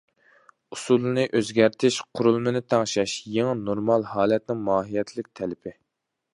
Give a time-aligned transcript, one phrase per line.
[0.75, 5.79] ئۇسۇلنى ئۆزگەرتىش، قۇرۇلمىنى تەڭشەش يېڭى نورمال ھالەتنىڭ ماھىيەتلىك تەلىپى.